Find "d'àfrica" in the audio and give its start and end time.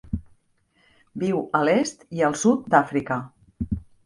2.73-3.21